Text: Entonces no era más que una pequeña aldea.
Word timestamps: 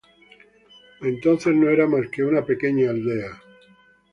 Entonces 1.01 1.53
no 1.53 1.69
era 1.69 1.85
más 1.85 2.09
que 2.09 2.23
una 2.23 2.43
pequeña 2.43 2.89
aldea. 2.89 3.39